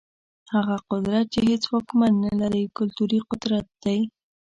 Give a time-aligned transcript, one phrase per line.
[0.53, 3.99] هغه قدرت چي هيڅ واکمن نلري، کلتوري قدرت دی.